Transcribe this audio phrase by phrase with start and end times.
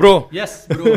[0.00, 0.96] Bro, Yes, bro.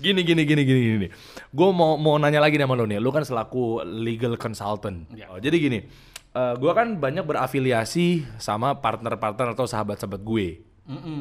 [0.00, 1.08] gini gini gini gini gini.
[1.52, 2.96] Gue mau mau nanya lagi sama lo nih.
[2.96, 5.04] Lo kan selaku legal consultant.
[5.12, 5.28] Ya.
[5.28, 5.84] Oh, jadi gini,
[6.32, 10.64] eh gue kan banyak berafiliasi sama partner-partner atau sahabat-sahabat gue,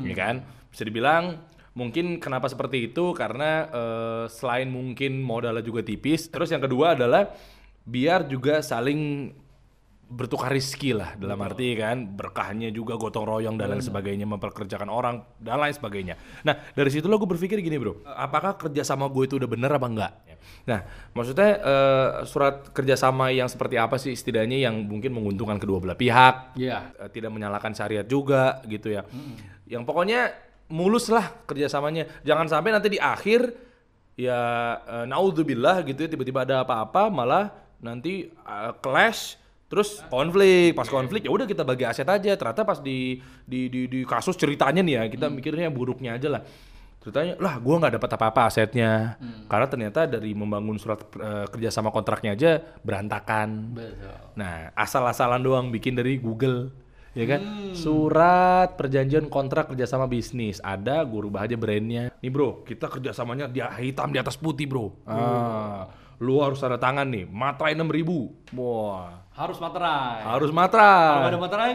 [0.08, 0.48] ya kan?
[0.72, 1.44] Bisa dibilang
[1.76, 6.32] mungkin kenapa seperti itu karena eh, selain mungkin modalnya juga tipis.
[6.32, 7.36] Terus yang kedua adalah
[7.84, 9.32] biar juga saling
[10.08, 15.20] bertukar rezeki lah dalam arti kan berkahnya juga gotong royong dan lain sebagainya memperkerjakan orang
[15.36, 16.16] dan lain sebagainya.
[16.48, 19.88] Nah dari situ lo gue berpikir gini bro, apakah kerjasama gue itu udah bener apa
[19.92, 20.14] enggak?
[20.64, 20.80] Nah
[21.12, 26.56] maksudnya eh, surat kerjasama yang seperti apa sih setidaknya yang mungkin menguntungkan kedua belah pihak,
[26.56, 26.96] Iya.
[27.04, 29.04] eh, tidak menyalahkan syariat juga gitu ya.
[29.68, 30.32] Yang pokoknya
[30.72, 32.08] mulus lah kerjasamanya.
[32.24, 33.52] Jangan sampai nanti di akhir
[34.16, 34.40] ya
[34.88, 37.52] eh, naudzubillah gitu ya tiba-tiba ada apa-apa malah
[37.84, 39.36] nanti eh, clash
[39.68, 43.88] terus konflik pas konflik ya udah kita bagi aset aja ternyata pas di di di,
[43.92, 46.42] di kasus ceritanya nih ya kita mikirnya buruknya aja lah
[47.04, 49.20] ceritanya lah gua nggak dapat apa-apa asetnya
[49.52, 52.52] karena ternyata dari membangun surat eh, kerjasama kontraknya aja
[52.84, 54.28] berantakan Betul.
[54.38, 56.70] Nah, asal-asalan doang bikin dari Google,
[57.18, 57.42] ya kan?
[57.74, 60.62] Surat perjanjian kontrak kerjasama bisnis.
[60.62, 62.14] Ada, gue rubah aja brandnya.
[62.22, 64.94] Nih bro, kita kerjasamanya dia hitam di atas putih bro.
[65.10, 70.26] Ah, lu harus tanda tangan nih, materai 6000 Wah, Harus materai.
[70.26, 71.14] harus Kalau materai.
[71.16, 71.74] nggak ada materai,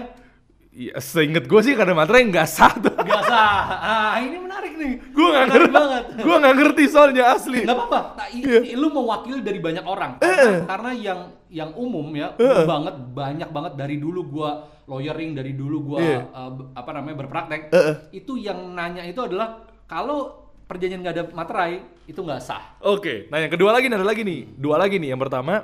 [0.73, 2.97] Ya, seinget gue sih karena materai nggak sah tuh.
[2.97, 3.61] nggak sah.
[3.77, 5.05] Ah, ini menarik nih.
[5.05, 6.05] gue nggak ngerti banget.
[6.17, 7.61] gue nggak ngerti soalnya asli.
[7.61, 8.01] Nggak apa-apa.
[8.17, 10.17] Nah, i- lu mewakili dari banyak orang.
[10.19, 10.33] Eh.
[10.33, 11.21] Karena, karena yang
[11.53, 14.51] yang umum ya, umum banget banyak banget dari dulu gua
[14.83, 16.21] lawyering dari dulu gua Iya.
[16.33, 17.63] uh, b- apa namanya berpraktek.
[17.69, 17.95] Eh.
[18.17, 20.42] Itu yang nanya itu adalah kalau
[20.73, 22.81] perjanjian nggak ada materai itu nggak sah.
[22.81, 25.13] Oke, nah yang kedua lagi nih, ada lagi nih, dua lagi nih.
[25.13, 25.55] Yang pertama,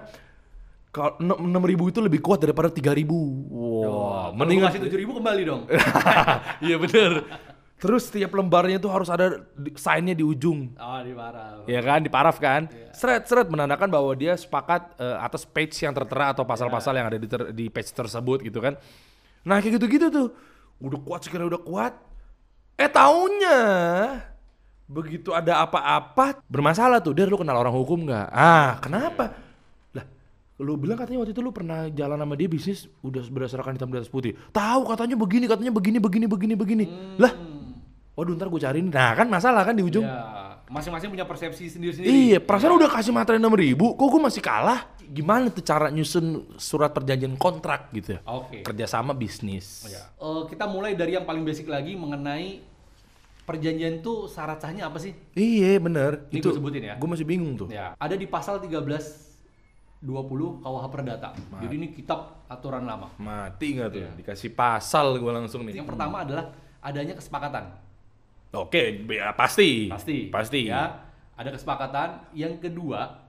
[0.92, 3.16] kalau enam ribu itu lebih kuat daripada tiga ribu.
[3.48, 5.62] Wah, Mending mendingan ngasih tujuh ribu kembali dong.
[6.64, 7.12] Iya bener.
[7.78, 9.38] Terus setiap lembarnya tuh harus ada
[9.78, 10.74] sign-nya di ujung.
[10.74, 11.62] Oh, di parah.
[11.70, 12.66] Ya kan, di paraf kan.
[12.90, 17.28] Seret-seret menandakan bahwa dia sepakat eh, atas page yang tertera atau pasal-pasal yang ada di,
[17.30, 18.74] ter- di page tersebut gitu kan.
[19.46, 20.28] Nah kayak gitu-gitu tuh.
[20.82, 21.94] Udah kuat sekali, udah kuat.
[22.74, 23.58] Eh taunya
[24.88, 27.12] begitu ada apa-apa bermasalah tuh.
[27.12, 28.28] Dia lu kenal orang hukum nggak?
[28.32, 29.36] Ah kenapa?
[29.92, 30.04] Lah
[30.58, 34.00] lu bilang katanya waktu itu lu pernah jalan sama dia bisnis udah berdasarkan hitam di
[34.00, 34.34] atas putih.
[34.50, 36.84] Tahu katanya begini, katanya begini, begini, begini, begini.
[37.20, 37.36] Lah,
[38.16, 38.88] waduh ntar gue cariin.
[38.88, 40.08] Nah kan masalah kan di ujung.
[40.08, 42.08] Ya, masing-masing punya persepsi sendiri-sendiri.
[42.08, 44.88] Iya, perasaan udah kasih materai enam ribu, kok gue masih kalah?
[45.08, 48.20] Gimana tuh cara nyusun surat perjanjian kontrak gitu ya?
[48.28, 48.60] Oke.
[48.60, 49.88] Kerjasama bisnis.
[49.88, 52.60] Eh, kita mulai dari yang paling basic lagi mengenai
[53.48, 55.16] perjanjian itu syarat sahnya apa sih?
[55.32, 56.28] Iya bener.
[56.28, 56.94] Ini gua sebutin ya.
[57.00, 57.72] Gue masih bingung tuh.
[57.72, 60.04] Ya, ada di pasal 1320
[60.60, 61.32] KUH Perdata.
[61.64, 63.08] Jadi ini kitab aturan lama.
[63.16, 64.04] Mati nggak tuh?
[64.20, 65.80] Dikasih pasal gue langsung nih.
[65.80, 66.52] Yang pertama adalah
[66.84, 67.72] adanya kesepakatan.
[68.52, 69.88] Oke, ya, pasti.
[69.88, 70.28] Pasti.
[70.28, 70.68] Pasti.
[70.68, 71.04] Ya,
[71.36, 72.32] ada kesepakatan.
[72.32, 73.24] Yang kedua,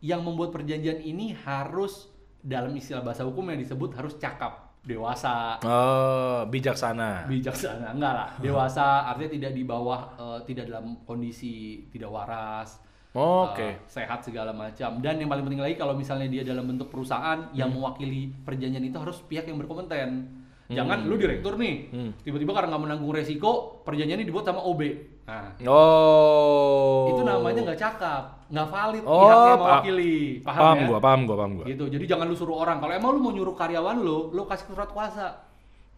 [0.00, 2.08] yang membuat perjanjian ini harus
[2.42, 7.24] dalam istilah bahasa hukum yang disebut harus cakap, dewasa, Oh, bijaksana.
[7.24, 11.54] bijaksana enggak lah dewasa artinya tidak di bawah eh, tidak dalam kondisi
[11.88, 12.82] tidak waras
[13.12, 13.62] Oke.
[13.62, 17.46] eh, sehat segala macam dan yang paling penting lagi kalau misalnya dia dalam bentuk perusahaan
[17.52, 17.78] yang Hmm.
[17.78, 20.26] mewakili perjanjian itu harus pihak yang berkompeten
[20.68, 22.10] jangan lu direktur nih Hmm.
[22.20, 23.52] tiba-tiba karena nggak menanggung resiko
[23.82, 24.80] perjanjiannya dibuat sama OB
[25.22, 27.08] nah Oh.
[27.08, 30.98] itu namanya nggak cakap nggak valid Oh, pihak yang pa- mewakili paham, Paham ya gua,
[30.98, 31.64] paham gua, paham gua.
[31.66, 34.66] gitu jadi jangan lu suruh orang kalau emang lu mau nyuruh karyawan lu lu kasih
[34.66, 35.26] surat kuasa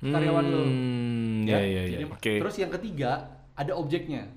[0.01, 1.83] karyawan lu Hmm, ya, ya, ya.
[1.95, 2.33] Jadi, Oke.
[2.39, 3.11] Terus yang ketiga
[3.55, 4.29] ada objeknya.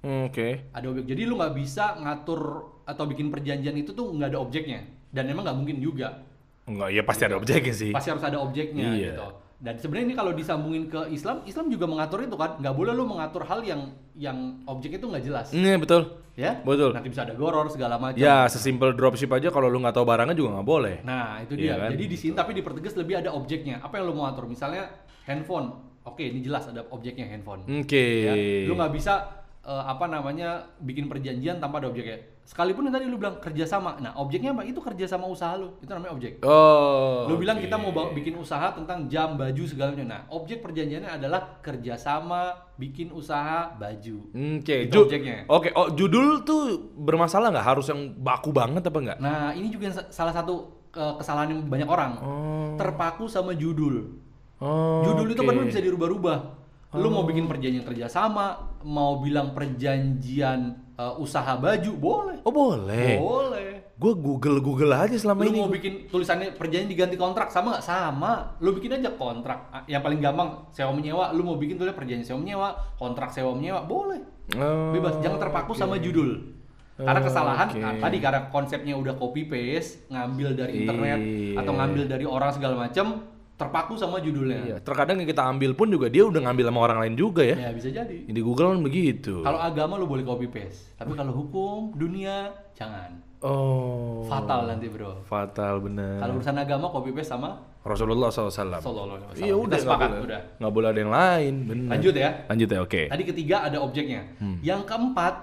[0.00, 0.64] Hmm, Oke.
[0.70, 1.04] Ada objek.
[1.06, 2.40] Jadi lu nggak bisa ngatur
[2.84, 4.80] atau bikin perjanjian itu tuh nggak ada objeknya.
[5.08, 6.20] Dan emang nggak mungkin juga.
[6.62, 7.90] Enggak, ya pasti ada objeknya sih.
[7.90, 9.12] Pasti harus ada objeknya Iya.
[9.12, 9.26] gitu.
[9.60, 12.56] Dan sebenarnya ini kalau disambungin ke Islam, Islam juga mengatur itu kan.
[12.56, 15.52] Nggak boleh lu mengatur hal yang yang objek itu nggak jelas.
[15.52, 16.16] Iya, betul.
[16.32, 16.64] Ya?
[16.64, 16.96] Betul.
[16.96, 18.16] Nanti bisa ada goror segala macam.
[18.16, 20.96] Ya, sesimpel dropship aja kalau lu nggak tahu barangnya juga nggak boleh.
[21.04, 21.82] Nah, itu Iya dia.
[21.84, 21.90] kan?
[21.92, 23.84] Jadi di sini tapi dipertegas lebih ada objeknya.
[23.84, 24.48] Apa yang lu mau atur?
[24.48, 24.88] Misalnya
[25.28, 25.76] handphone.
[26.08, 27.60] Oke, ini jelas ada objeknya handphone.
[27.68, 28.04] Oke.
[28.24, 28.32] ya.
[28.64, 30.48] Lu nggak bisa eh, apa namanya
[30.78, 32.18] bikin perjanjian tanpa ada objeknya.
[32.40, 34.66] Sekalipun yang tadi lu bilang kerjasama, nah objeknya apa?
[34.66, 36.42] Itu kerjasama usaha lu, itu namanya objek.
[36.42, 37.30] Oh.
[37.30, 37.62] lu bilang oke.
[37.62, 40.08] kita mau bikin usaha tentang jam, baju segala macam.
[40.08, 44.34] Nah objek perjanjiannya adalah kerjasama bikin usaha baju.
[44.58, 45.46] Oke, Itu ju- objeknya.
[45.46, 47.66] Oke, oh judul tuh bermasalah nggak?
[47.66, 49.18] Harus yang baku banget apa enggak?
[49.22, 52.74] Nah ini juga salah satu eh, kesalahan yang banyak orang Oh.
[52.74, 54.10] terpaku sama judul.
[54.58, 55.06] Oh.
[55.06, 55.54] Judul itu oke.
[55.54, 56.59] kan bisa dirubah-rubah.
[56.90, 58.46] Lu mau bikin perjanjian kerjasama,
[58.82, 60.60] mau bilang perjanjian
[60.92, 62.36] eh, usaha baju, boleh.
[62.42, 63.14] Oh, boleh.
[63.16, 63.70] Boleh.
[63.94, 65.60] Gue Google Google aja selama Lu ini.
[65.60, 67.84] mau bikin tulisannya perjanjian diganti kontrak sama nggak?
[67.84, 68.32] Sama.
[68.58, 69.70] Lu bikin aja kontrak.
[69.86, 71.30] Yang paling gampang sewa menyewa.
[71.30, 74.18] Lu mau bikin tulis perjanjian sewa menyewa, kontrak sewa menyewa, boleh.
[74.56, 75.78] Oh, Bebas, jangan terpaku oke.
[75.78, 76.58] sama judul.
[76.96, 77.78] Karena Oh, kesalahan oke.
[77.78, 81.56] nah, tadi karena konsepnya udah copy paste, ngambil dari internet Iya.
[81.56, 83.24] atau ngambil dari orang segala macam,
[83.60, 84.60] terpaku sama judulnya.
[84.64, 87.68] Iya, terkadang yang kita ambil pun juga dia udah ngambil sama orang lain juga ya.
[87.68, 88.24] Ya bisa jadi.
[88.24, 89.44] Di Google kan begitu.
[89.44, 93.20] Kalau agama lu boleh copy paste, tapi kalau hukum dunia jangan.
[93.44, 94.24] Oh.
[94.24, 95.20] Fatal nanti bro.
[95.28, 96.24] Fatal bener.
[96.24, 98.48] Kalau urusan agama copy paste sama Rasulullah SAW.
[98.52, 99.48] Sallallahu alaihi wasallam.
[99.48, 100.24] Iya udah sepakat boleh.
[100.24, 100.40] udah.
[100.60, 101.54] Nggak boleh ada yang lain.
[101.68, 101.88] Bener.
[101.92, 102.30] Lanjut ya.
[102.48, 103.02] Lanjut ya, oke.
[103.12, 104.20] Tadi ketiga ada objeknya.
[104.36, 104.56] Hmm.
[104.60, 105.34] Yang keempat,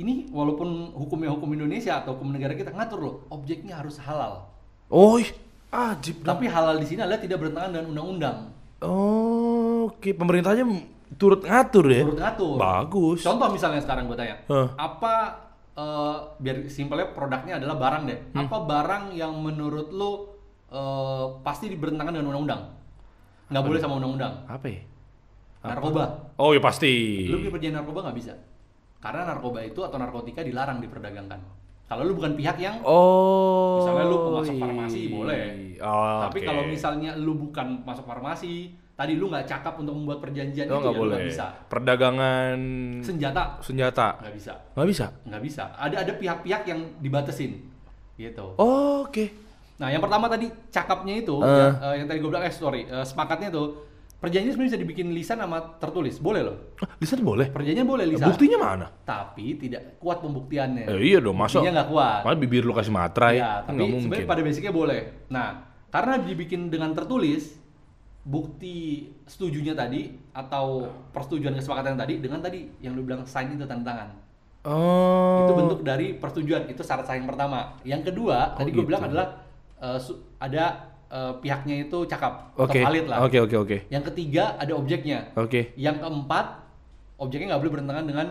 [0.00, 4.48] ini walaupun hukumnya hukum Indonesia atau hukum negara kita ngatur loh, objeknya harus halal.
[4.88, 5.20] Oh,
[5.70, 6.26] dong.
[6.26, 8.36] Tapi halal di sini adalah tidak bertentangan dengan undang-undang.
[8.82, 10.10] Oh, oke.
[10.14, 10.66] Pemerintahnya
[11.14, 12.02] turut ngatur ya?
[12.02, 12.56] Turut ngatur.
[12.58, 13.20] Bagus.
[13.22, 14.68] Contoh misalnya sekarang gue tanya, Hah.
[14.78, 15.14] apa
[15.74, 18.18] eh, biar simpelnya produknya adalah barang deh.
[18.34, 18.46] Hmm.
[18.46, 20.12] Apa barang yang menurut lo
[20.70, 22.62] eh, pasti bertentangan dengan undang-undang?
[23.50, 24.34] Nggak boleh sama undang-undang.
[24.46, 24.82] Apa ya?
[25.60, 26.32] Narkoba.
[26.40, 27.26] Oh, ya pasti.
[27.28, 28.32] Lu perjanjian narkoba nggak bisa.
[29.00, 31.59] Karena narkoba itu atau narkotika dilarang diperdagangkan.
[31.90, 33.82] Kalau lu bukan pihak yang Oh.
[33.82, 35.10] Misalnya lu pemasok farmasi, iya.
[35.10, 35.42] boleh.
[35.82, 36.46] Oh, Tapi oke.
[36.46, 38.54] kalau misalnya lu bukan masuk farmasi,
[38.94, 41.16] tadi lu nggak cakap untuk membuat perjanjian Oh, itu nggak ya lu boleh.
[41.18, 41.46] nggak bisa.
[41.66, 42.58] Perdagangan
[43.02, 44.06] Senjata senjata.
[44.22, 45.06] nggak bisa, Nggak bisa?
[45.26, 45.64] nggak bisa.
[45.74, 47.52] Ada ada pihak-pihak yang dibatasin,
[48.14, 48.46] gitu.
[48.54, 49.24] Oh, oke.
[49.76, 51.50] Nah yang pertama tadi cakapnya itu, Eh.
[51.50, 53.89] ya, eh, yang tadi gue bilang, eh sorry, eh, sepakatnya tuh
[54.20, 56.56] perjanjian sebenarnya bisa dibikin lisan sama tertulis, boleh loh.
[56.84, 57.48] Ah, Lisan boleh?
[57.48, 58.28] Perjanjian boleh lisan.
[58.28, 58.86] Buktinya mana?
[59.02, 60.84] Tapi tidak kuat pembuktiannya.
[60.86, 61.58] Eh, iya dong, masa?
[61.58, 62.20] Buktinya nggak kuat.
[62.22, 63.40] Mana bibir lu kasih materai?
[63.40, 65.00] Iya, tapi sebenarnya pada basicnya boleh.
[65.32, 65.48] Nah,
[65.88, 67.56] karena dibikin dengan tertulis,
[68.20, 73.88] bukti setujunya tadi atau persetujuan kesepakatan tadi dengan tadi yang lu bilang sign itu tanda
[73.88, 74.08] tangan.
[74.60, 75.48] Oh.
[75.48, 77.80] Itu bentuk dari persetujuan, itu syarat sah yang pertama.
[77.80, 78.88] Yang kedua, Oh, tadi gue gitu.
[78.92, 79.26] bilang adalah
[79.96, 82.78] su- ada eh, pihaknya itu cakap Oke.
[82.78, 83.18] atau valid lah.
[83.26, 83.76] Oke, oke, oke.
[83.90, 85.34] Yang ketiga ada objeknya.
[85.36, 85.74] Oke.
[85.74, 86.46] Yang keempat,
[87.18, 88.28] objeknya nggak boleh bertentangan dengan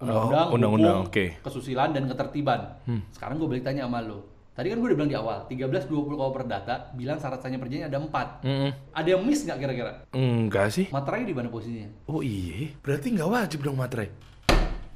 [0.00, 1.24] Oh, undang-undang, undang-undang, hukum, oke.
[1.44, 2.60] kesusilaan dan ketertiban.
[2.88, 3.04] Hmm.
[3.12, 4.24] Sekarang gue balik tanya sama lo.
[4.56, 7.88] Tadi kan gue udah bilang di awal, 13-20 kalau per data, bilang syarat sahnya perjanjian
[7.88, 8.44] ada 4.
[8.44, 8.70] Mm-mm.
[8.96, 9.92] Ada yang miss nggak kira-kira?
[10.16, 10.88] Enggak sih.
[10.88, 11.88] Materai di mana posisinya?
[12.08, 14.08] Oh iya, berarti nggak wajib dong materai.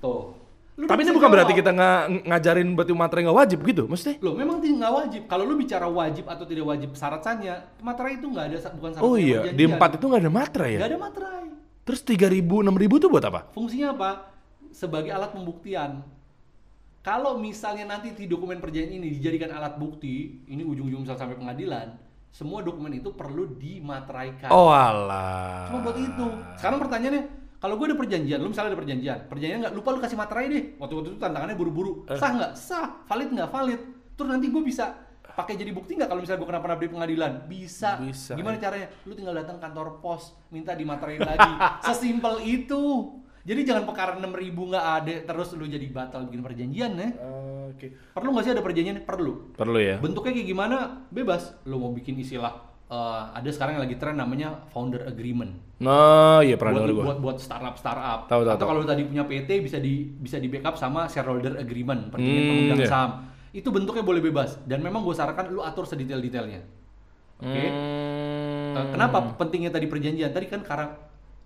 [0.01, 0.34] Tuh.
[0.75, 4.19] Lu Tapi ini bukan berarti kita nggak ngajarin berarti materai nggak wajib gitu, mesti?
[4.19, 5.23] Loh, memang tidak nggak wajib.
[5.31, 9.07] Kalau lu bicara wajib atau tidak wajib syarat sahnya, materai itu nggak ada bukan syarat
[9.07, 10.81] Oh iya, di empat itu nggak ada materai ya?
[10.83, 11.47] Nggak ada materai.
[11.85, 13.41] Terus 3000, 6000 tuh buat apa?
[13.55, 14.11] Fungsinya apa?
[14.75, 16.03] Sebagai alat pembuktian.
[17.05, 21.95] Kalau misalnya nanti di dokumen perjanjian ini dijadikan alat bukti, ini ujung-ujung sampai pengadilan,
[22.35, 24.51] semua dokumen itu perlu dimateraikan.
[24.51, 25.71] Oh alah.
[25.71, 26.27] Cuma buat itu.
[26.59, 30.21] Sekarang pertanyaannya, kalau gue ada perjanjian, lu misalnya ada perjanjian, perjanjian nggak lupa lu kasih
[30.21, 30.65] materai deh.
[30.77, 32.21] Waktu-waktu itu tantangannya buru-buru, Eh.
[32.21, 32.53] sah nggak?
[32.53, 32.87] Sah.
[33.09, 33.49] Valid nggak?
[33.49, 33.81] Valid.
[34.13, 34.85] Terus nanti gue bisa
[35.25, 37.33] pakai jadi bukti nggak kalau misalnya gue kenapa-napa di pengadilan?
[37.49, 37.97] Bisa.
[37.97, 38.69] Bisa, Gimana ya.
[38.69, 38.89] caranya?
[39.03, 41.53] Lu tinggal datang kantor pos, minta dimaterai lagi.
[41.89, 43.17] Sesimpel itu.
[43.45, 47.09] Jadi jangan perkara 6000 nggak ada terus lu jadi batal bikin perjanjian ya.
[47.73, 47.97] Oke.
[48.13, 49.09] Perlu nggak sih ada perjanjian?
[49.09, 49.57] Perlu.
[49.57, 49.97] Perlu ya.
[50.05, 50.77] Bentuknya kayak gimana?
[51.09, 51.57] Bebas.
[51.65, 55.51] Lu mau bikin istilah eh, ada sekarang yang lagi tren namanya founder agreement.
[55.83, 57.05] Nah, iya pernah buat, denger gua.
[57.11, 58.31] buat buat startup startup.
[58.31, 62.15] Tahu, tahu, Atau kalau tadi punya PT bisa di bisa di backup sama shareholder agreement,
[62.15, 62.89] perjanjian Hmm, pemegang iya.
[62.89, 63.11] saham.
[63.51, 66.63] Itu bentuknya boleh bebas dan memang gue sarankan lu atur sedetail-detailnya.
[67.43, 67.63] Oke.
[67.67, 68.75] Hmm.
[68.75, 70.31] Eh, kenapa pentingnya tadi perjanjian?
[70.31, 70.87] Tadi kan karena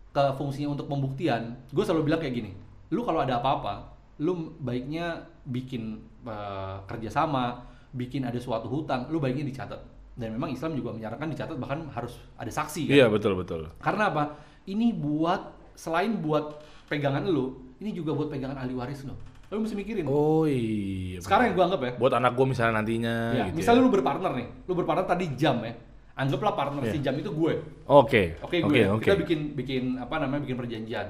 [0.09, 2.51] ke fungsinya untuk pembuktian, gue selalu bilang kayak gini.
[2.93, 9.45] Lu kalau ada apa-apa, lu baiknya bikin eh, kerjasama, bikin ada suatu hutang, lu baiknya
[9.45, 9.81] dicatat.
[10.19, 12.95] Dan memang Islam juga menyarankan dicatat bahkan harus ada saksi kan.
[12.99, 13.71] Iya, betul betul.
[13.79, 14.35] Karena apa?
[14.67, 16.59] Ini buat selain buat
[16.91, 19.15] pegangan lu, ini juga buat pegangan ahli waris lo.
[19.49, 20.05] Lu mesti mikirin.
[20.05, 21.23] Oh iya.
[21.23, 21.93] Sekarang yang gua anggap ya.
[21.97, 23.57] buat anak gua misalnya nantinya ya, gitu.
[23.57, 23.87] misalnya ya.
[23.87, 24.49] lu berpartner nih.
[24.67, 25.73] Lu berpartner tadi jam ya.
[26.19, 26.93] Anggaplah partner Iya.
[26.93, 27.53] si jam itu gue.
[27.87, 28.35] Oke.
[28.43, 29.07] Oke Oke, gue.
[29.07, 30.43] Kita bikin bikin apa namanya?
[30.43, 31.07] bikin perjanjian.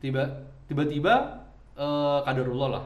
[0.00, 0.24] Tiba
[0.64, 1.44] tiba-tiba
[1.76, 2.84] eh kadarullah lah.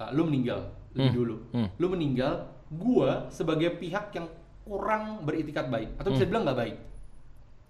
[0.00, 1.34] Eh, lu meninggal lebih Hmm, dulu.
[1.52, 1.68] hmm.
[1.76, 2.32] Lu meninggal,
[2.72, 4.24] gua sebagai pihak yang
[4.62, 6.76] kurang beritikat baik atau bisa dibilang nggak baik.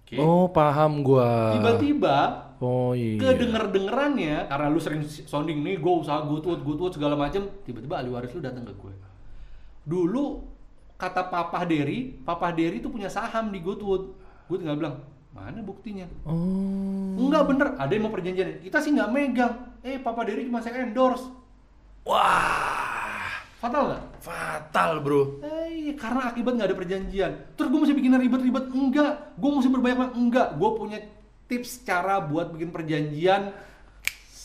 [0.03, 0.15] Oke.
[0.15, 0.23] Hmm.
[0.23, 1.57] Oh, paham gua.
[1.57, 2.17] Tiba-tiba
[2.63, 3.19] Oh iya.
[3.19, 8.31] kedenger-dengerannya karena lu sering sounding nih gue usaha gutut gutut segala macem tiba-tiba ahli waris
[8.31, 8.95] lu datang ke gue
[9.83, 10.47] dulu
[10.95, 14.15] kata papa Derry papa Derry itu punya saham di Goodwood
[14.47, 15.03] gue tinggal bilang
[15.35, 17.19] mana buktinya Oh.
[17.19, 20.87] enggak bener ada yang mau perjanjian kita sih nggak megang eh papa Derry cuma saya
[20.87, 21.27] endorse
[22.07, 23.43] Wah.
[23.59, 25.43] fatal nggak Fatal, Bro.
[25.43, 25.52] Eh,
[25.99, 27.33] karena akibat nggak ada perjanjian.
[27.59, 28.65] Terus gue mesti bikin ribet-ribet?
[28.71, 29.13] Enggak.
[29.35, 30.49] Gue mesti berbanyak Enggak.
[30.55, 30.99] Gue punya
[31.51, 33.53] tips cara buat bikin perjanjian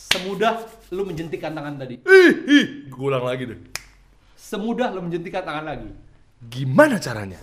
[0.07, 0.63] semudah
[0.95, 1.95] lu menjentikkan tangan tadi.
[2.01, 2.65] Ih, ih.
[2.89, 3.59] Gua ulang lagi deh.
[4.33, 5.91] Semudah lu menjentikkan tangan lagi.
[6.47, 7.39] Gimana caranya?